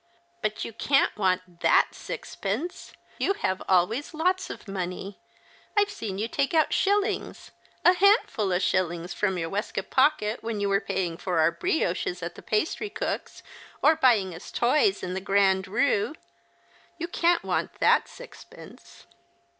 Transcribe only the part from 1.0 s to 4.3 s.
want that sixpence. You have always